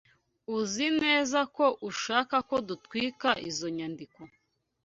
[0.57, 4.19] Uzi neza ko ushaka ko dutwika izo nyandiko?